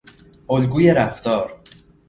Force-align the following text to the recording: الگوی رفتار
الگوی 0.49 0.93
رفتار 0.93 1.59